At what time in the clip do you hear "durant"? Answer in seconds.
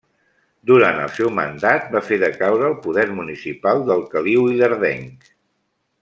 0.69-1.01